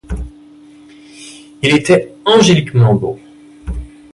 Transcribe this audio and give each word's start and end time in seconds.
Il 1.61 1.75
était 1.75 2.11
angéliquement 2.25 2.95
beau. 2.95 3.19